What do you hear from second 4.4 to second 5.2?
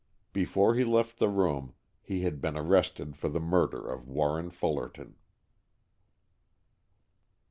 Fullerton.